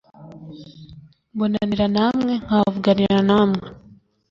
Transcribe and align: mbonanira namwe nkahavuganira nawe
mbonanira 1.33 1.87
namwe 1.95 2.33
nkahavuganira 2.43 3.19
nawe 3.29 3.57